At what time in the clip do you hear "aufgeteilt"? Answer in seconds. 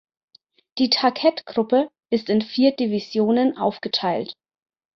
3.55-4.35